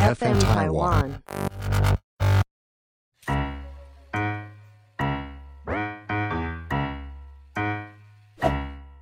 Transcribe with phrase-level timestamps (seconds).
[0.00, 1.10] FM Taiwan。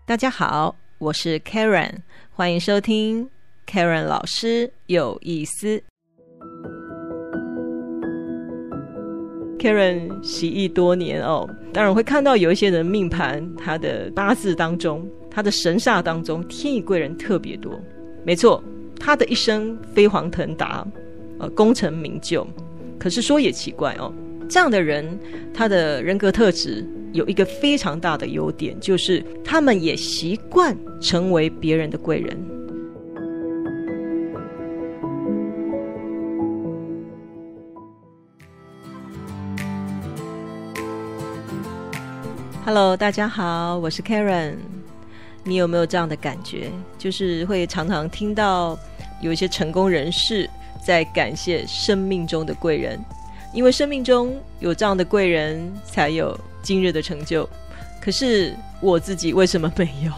[0.05, 1.99] 大家好，我是 Karen，
[2.33, 3.31] 欢迎收听
[3.65, 5.81] Karen 老师有意思。
[9.61, 17.81] Karen 习艺多年哦，当然会看到有一些人命盘，他的八字当中，他的神煞当中，天乙贵人特别多。
[18.25, 18.61] 没错，
[19.01, 20.87] 他的一生飞黄腾达，
[21.39, 22.47] 呃，功成名就。
[22.99, 24.13] 可是说也奇怪哦，
[24.49, 25.19] 这样的人，
[25.55, 32.37] 他的人格特质有一个非常大的优点，就是他们也习惯成为别人的贵人。
[42.65, 44.57] Hello，大家好，我是 Karen。
[45.45, 46.71] 你有没有这样的感觉？
[46.99, 48.79] 就是会常常听到
[49.21, 50.49] 有一些成功人士
[50.83, 52.99] 在感谢生命中的贵人，
[53.53, 57.49] 因为生命中有这样的贵人，才有今日的成就。
[58.01, 60.13] 可是我自己为什么没有？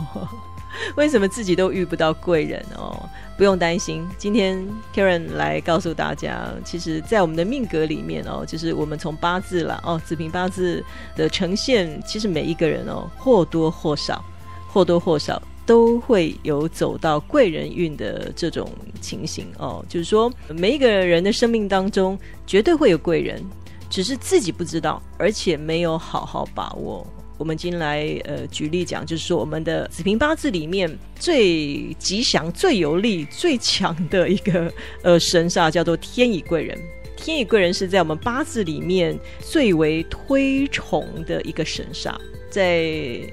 [0.97, 2.97] 为什么自己都遇不到贵人哦？
[3.37, 4.63] 不用担心，今天
[4.95, 10.85] Karen 来告诉大家，其实，在我们的命格里面哦，就是我们从八字啦哦，子平八字
[11.17, 14.23] 的呈现，其实每一个人哦，或多或少，
[14.69, 18.69] 或多或少都会有走到贵人运的这种
[19.01, 19.85] 情形哦。
[19.89, 23.41] 就是说，每一个人的生命当中，绝对会有贵人，
[23.89, 27.07] 只是自己不知道，而且没有好好把握。
[27.39, 34.73] 我们今天来呃举例讲，就是说我们的子平八字里面最吉祥、最有利、最强的一个
[35.05, 36.77] 呃神煞叫做天乙贵人。
[37.17, 42.17] 天乙贵人是在我们八字里面最为推崇的一个神煞，
[42.51, 42.91] 在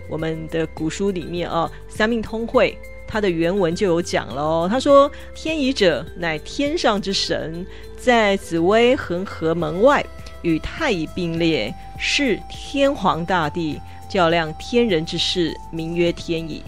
[0.08, 4.68] 我们的古书里面啊，《三命通会》它的原文就有讲了哦。
[4.70, 7.66] 他说：“天乙者，乃天上之神，
[7.98, 10.06] 在紫薇恒河门外，
[10.42, 13.80] 与太乙并列，是天皇大帝。”
[14.10, 16.64] 较量天人之事，名曰天乙。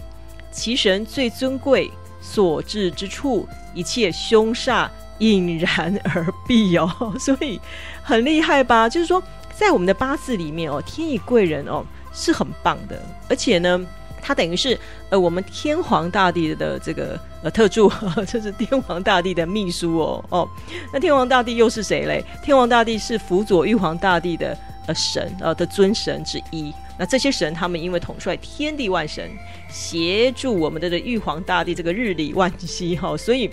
[0.52, 1.90] 其神最尊贵，
[2.20, 4.86] 所至之处，一切凶煞
[5.20, 6.90] 隐然而避哦。
[7.18, 7.58] 所以
[8.02, 8.86] 很厉害吧？
[8.86, 9.22] 就是说，
[9.54, 11.82] 在我们的八字里面哦，天乙贵人哦
[12.12, 13.80] 是很棒的，而且呢，
[14.20, 14.78] 他等于是
[15.08, 17.90] 呃我们天皇大帝的这个呃特助，
[18.28, 20.48] 这是天皇大帝的秘书哦哦。
[20.92, 22.24] 那天皇大帝又是谁嘞？
[22.42, 24.56] 天皇大帝是辅佐玉皇大帝的
[24.86, 26.72] 呃神呃的尊神之一。
[26.98, 29.30] 那这些神，他们因为统帅天地万神，
[29.70, 33.50] 协助我们的这玉皇大帝这个日理万机哈，所以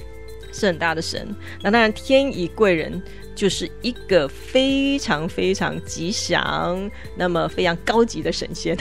[0.57, 1.27] 是很大的神。
[1.61, 3.01] 那当然，天乙贵人
[3.35, 8.75] 就是一个非常非常吉祥，那么非常高级的神仙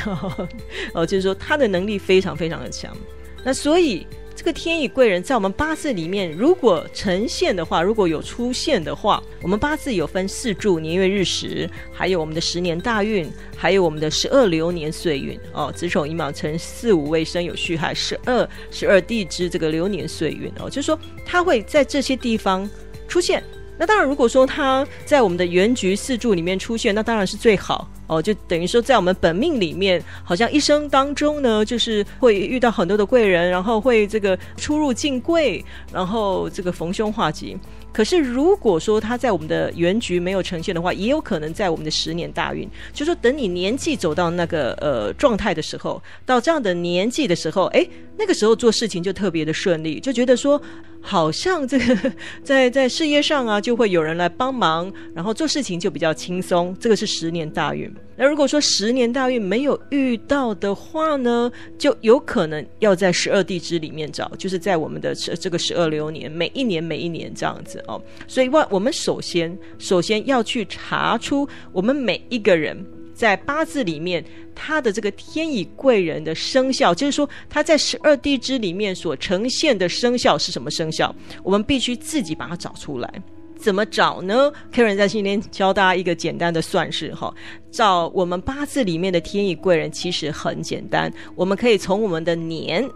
[0.94, 2.97] 哦， 就是说他的能力非常非常的强。
[3.44, 4.06] 那所以。
[4.47, 22.71] 这个天乙贵人在我们八字里面，如果呈现的话，如果有出现的话，我们八字有分四柱、年月日时，还有我们的十年大运，还有我们的十二流年岁运哦，子丑寅卯辰巳午未申有戌亥十二十二地支这个流年岁运哦，就是说它会在这些地方
[23.09, 23.43] 出现。
[23.78, 27.88] 那当然，如果说他在我们的原局四柱里面出现，那当然是最好。
[28.06, 37.59] 哦，就等于说，在我们本命里面，好像一生当中呢，就是会遇到很多的贵人，然后会这个出入进贵，然后这个逢凶化吉。
[37.97, 50.61] 可是如果说他在我们的原局没有呈现的话，也有可能在我们的十年大运，就说等你年纪走到那个呃状态的时候，到这样的年纪的时候，哎，那个时候做事情就特别的顺利，就觉得说
[51.01, 52.12] 好像这个
[52.45, 56.77] 在在事业上啊，就会有人来帮忙，然后做事情就比较轻松。
[56.78, 57.91] 这个是十年大运。
[58.16, 68.03] 那如果说十年大运没有遇到的话呢，就有可能要在十二地支里面找，就是在我们的这这个十二流年，每一年每一年这样子哦。
[68.27, 72.77] 所以，我我们首先首先要去查出我们每一个人
[73.15, 83.22] 在八字里面他的这个天乙贵人的生肖，就是说他在十二地支里面所呈现的生肖是什么生肖，我们必须自己把它找出来。
[83.56, 87.34] 怎么找呢？Karen 在今天教大家一个简单的算式哈，
[87.70, 92.88] 找我们八字里面的天乙贵人其实很简单，我们可以从我们的年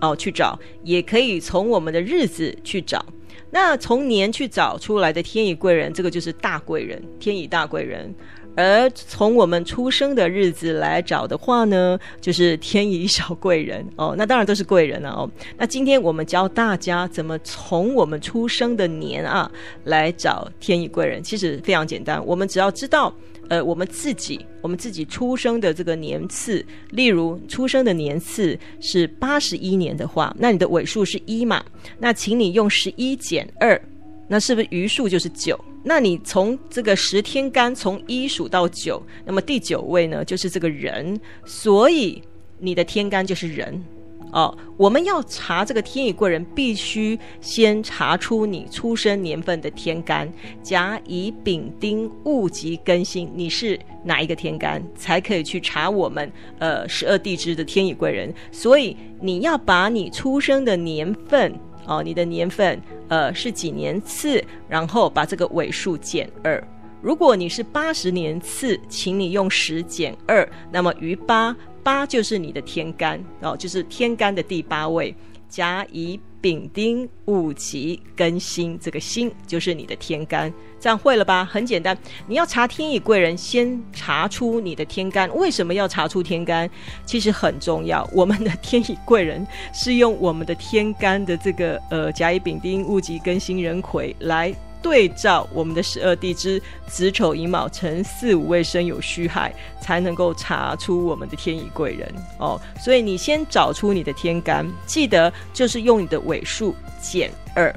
[0.00, 3.04] 哦去找，也可以从我们的日子去找。
[3.50, 8.14] 那从年去找出来的天乙贵人，这个就是大贵人，天乙大贵人。
[8.58, 15.30] 而从我们出生的日子来找的话呢，就是天乙小贵人哦，那当然都是贵人了哦。
[15.56, 19.48] 那今天我们教大家怎么从我们出生的年啊
[19.84, 23.14] 来找天乙贵人，其实非常简单，我们只要知道，
[23.48, 31.64] 呃，我们自己我们自己出生的这个年次，例如出生的年次是八十一年的话，那你的尾数是一嘛？
[31.96, 33.80] 那请你用十一减二。
[34.28, 35.58] 那是不是余数就是九？
[35.82, 42.22] 那你从这个十天干从一数到九，那么第九位呢就是这个人，所以
[42.58, 43.82] 你的天干就是人。
[44.30, 50.30] 哦，我们要查这个天乙贵人，必须先查出你出生年份的天干，
[50.62, 58.30] 甲乙丙丁戊己庚辛，你是哪一个天干，才可以去查我们呃十二地支的天乙贵人。
[58.52, 61.50] 所以你要把你出生的年份
[61.88, 66.62] 哦，你的年份呃是几年次，然后把这个尾数减二。
[67.00, 71.56] 如果你是八十年次，请你用十减二，那么余八。
[71.80, 75.14] 八就是你的天干哦，就是天干的第八位，
[75.48, 81.44] 甲乙丙丁戊己庚辛，这个辛就是你的天干，这样会了吧？
[81.44, 81.96] 很简单，
[82.26, 85.34] 你要查天乙贵人，先查出你的天干。
[85.34, 86.68] 为什么要查出天干？
[87.04, 94.54] 其实很重要，我们的天乙贵人是用我们的天干的这个呃甲乙丙丁戊己庚辛壬癸来。
[94.88, 102.58] 对照我们的十二地支子丑寅卯辰巳午未申酉戌亥，才能够查出我们的天乙贵人哦。
[102.82, 107.72] 所以你先找出你的天干，记得就是用你的尾数减二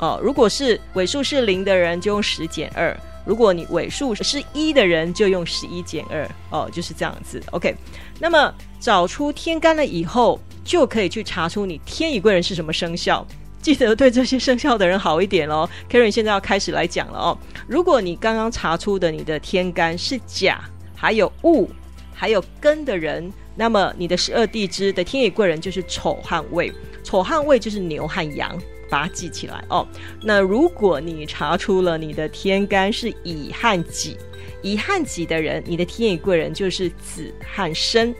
[0.00, 0.20] 哦。
[0.22, 7.42] 如果是尾数是零的人，就用十减二；如果你尾数是一的人，就用十一减二哦，就是这样子。
[7.52, 7.74] OK，
[8.18, 13.26] 那么找出天干了以后，就可以去查出你天乙贵人是什么生肖。
[13.62, 15.68] 记得对这些生肖的人好一点哦。
[15.90, 17.38] Karen 现在要开始来讲了哦。
[17.66, 20.60] 如果你刚刚查出的你的天干是甲，
[20.96, 21.68] 还有戊，
[22.14, 26.72] 还有庚的人，那么你的十二地支的天乙贵人就是丑和未。
[27.02, 28.58] 丑和未就是牛和羊，
[28.88, 29.86] 把它记起来哦。
[30.22, 34.16] 那如果你查出了你的天干是乙和己，
[34.62, 38.14] 乙和己的人，你的天乙贵人就是子和申，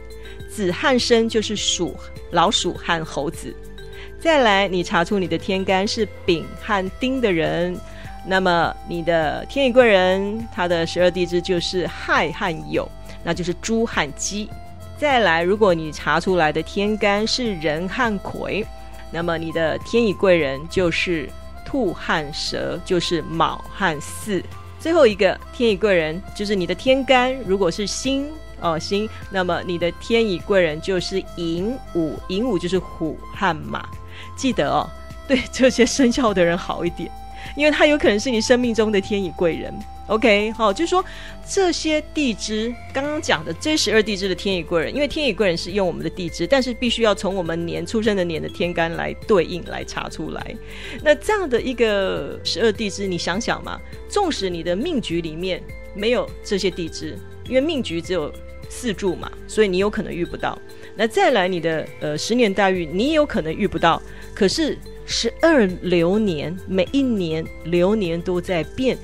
[0.49, 1.95] 子和申就是鼠
[2.31, 3.55] 老鼠和猴子。
[4.21, 7.75] 再来，你查出你的天干是丙和丁的人，
[8.27, 12.87] 那么你的天乙贵人他的十二地支就是亥和酉，
[13.25, 14.49] 那就是猪和鸡。
[14.99, 18.67] 再来，如果你查出来的天干是壬和癸，
[19.11, 21.27] 那么你的天乙贵人就是
[21.65, 24.45] 兔和蛇，就是卯和巳。
[24.79, 28.29] 最后一个天乙贵人就是你的天干，如果是辛
[28.61, 33.89] 哦辛，那么你的天乙贵人就是寅午，寅午就是虎和马。
[34.37, 34.89] 记得哦，
[35.29, 37.11] 对这些生肖的人好一点，
[37.57, 39.73] 因为他有可能是你生命中的天乙贵人。
[40.07, 41.05] OK，好，就是说
[41.49, 50.57] 这些地支刚刚讲的这十二地支的天乙贵人，因为天乙贵人是用我们的地支，但是必须要从我们年出生的年的天干来对应来查出来。
[51.01, 55.63] 那这样的一个十二地支，你想想嘛，纵使你的命局里面
[55.95, 58.33] 没有这些地支，因为命局只有
[58.71, 60.59] 四柱嘛，所以你有可能遇不到。
[60.97, 64.01] 那再来你的呃十年大运，你也有可能遇不到。
[64.35, 68.97] 可是十二流年，每一年流年都在变，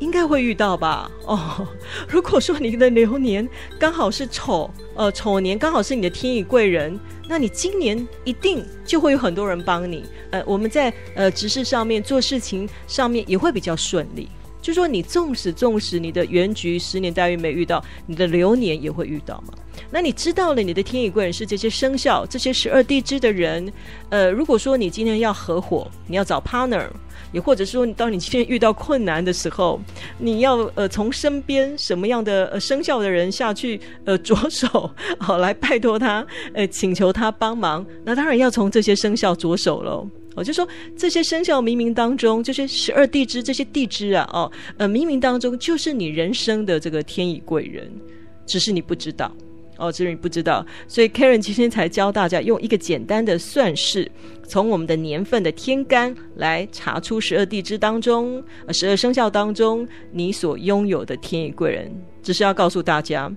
[0.00, 1.10] 应该会遇到吧？
[1.24, 1.66] 哦，
[2.08, 3.48] 如果说你的流年
[3.78, 6.98] 刚好是丑，呃，丑年刚好是你的天乙贵人，
[7.28, 10.04] 那你今年一定就会有很多人帮你。
[10.30, 14.28] 呃，我们在呃执事上面做事情上面也会比较顺利。
[14.62, 19.52] 就说你纵使纵使你的原局十年大运没遇到，你的流年也会遇到嘛？
[19.90, 23.70] 那你知道了你的天乙贵人是这些生肖、这些十二地支的人，
[24.08, 26.86] 呃，如果说你今天要合伙，你要找 partner，
[27.32, 29.80] 也或者说你当你今天遇到困难的时候，
[30.18, 40.08] 你要呃从身边什么样的呃生肖的人下去呃 着手，好来拜托他，呃请求他帮忙，那当然要从这些生肖着手喽。
[40.34, 47.90] 我就说这些生肖冥冥当中，这些十二地支，这些地支啊，哦，呃，冥冥当中就是你人生的这个天乙贵人，
[48.46, 49.34] 只是你不知道，
[49.76, 50.64] 哦，只是你不知道。
[50.88, 54.10] 所以 Karen 今天才教大家用一个简单的算式，
[54.46, 63.30] 从我们的年份的天干来查出十二地支当中，十二生肖当中你所拥有的天乙贵人，只是要告诉大家，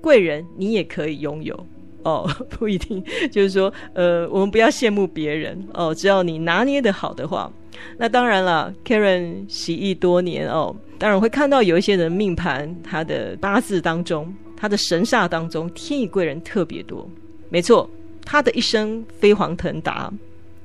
[0.00, 1.66] 贵人你也可以拥有。
[2.04, 5.94] 哦， 不一定，就是说，呃，我们不要羡慕别人哦。
[5.94, 7.52] 只要你拿捏的好的话，
[7.96, 8.72] 那当然了。
[8.84, 17.08] Karen 习艺多年哦，当然会看到有一些人命盘，他的八字当中，他的神煞当中，天乙贵人特别多。
[17.48, 17.88] 没错，
[18.24, 20.12] 他的一生飞黄腾达，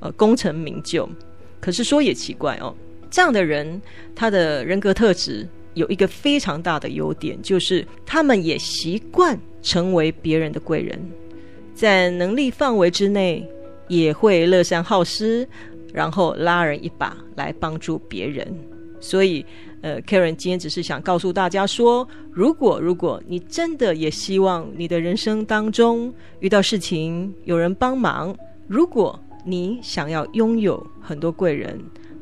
[0.00, 1.08] 呃，功成名就。
[1.60, 2.74] 可是说也奇怪哦，
[3.10, 3.80] 这样的人，
[4.14, 10.98] 他的人格特质有一个非常大的优点，就是他们也习惯成为别人的贵人。
[11.78, 13.48] 在能力范围之内，
[13.86, 15.46] 也会乐善好施，
[15.92, 18.52] 然后拉人一把来帮助别人。
[18.98, 19.46] 所以，
[19.80, 31.80] 呃，Karen 今天只是想告诉大家说，如果如果你真的也希望你的人生当中遇到事情有人帮忙，如果你想要拥有很多贵人。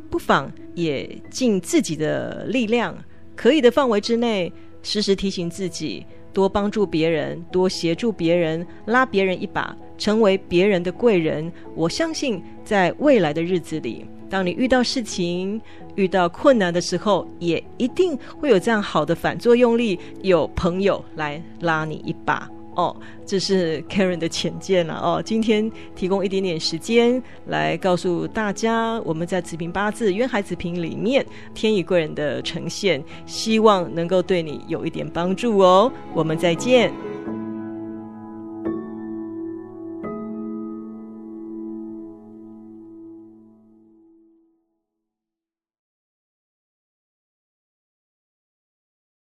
[0.08, 2.96] 不妨也尽自己的力量，
[3.34, 6.06] 可以的范围之内，时时提醒自己，
[6.36, 11.50] 多帮助别人，多协助别人，拉别人一把，成为别人的贵人。
[11.74, 15.58] 我相信，在未来的日子里，当你遇到事情、
[15.94, 22.46] 遇到困难的时候，也一定会有这样好的反作用力，有朋友来拉你一把。
[22.76, 25.20] 哦，这是 Karen 的浅见了哦。
[25.24, 35.90] 今天提供一点点时间来告诉大家，我们在子平八字渊海子平里面天乙贵人的呈现，希望能够对你有一点帮助哦。
[36.14, 37.15] 我们再见。